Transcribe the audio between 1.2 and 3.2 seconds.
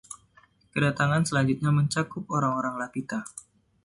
selanjutnya mencakup orang-orang Lapita.